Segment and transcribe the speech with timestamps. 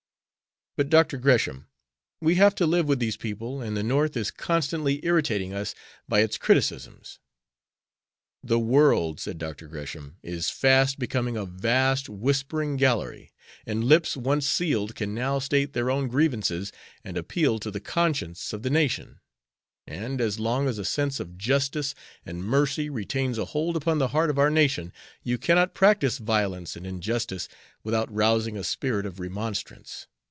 [0.77, 1.17] "But, Dr.
[1.17, 1.67] Gresham,
[2.21, 5.75] we have to live with these people, and the North is constantly irritating us
[6.07, 7.19] by its criticisms."
[8.41, 9.67] "The world," said Dr.
[9.67, 13.33] Gresham, "is fast becoming a vast whispering gallery,
[13.65, 16.71] and lips once sealed can now state their own grievances
[17.03, 19.19] and appeal to the conscience of the nation,
[19.85, 21.93] and, as long as a sense of justice
[22.25, 26.77] and mercy retains a hold upon the heart of our nation, you cannot practice violence
[26.77, 27.49] and injustice
[27.83, 30.07] without rousing a spirit of remonstrance.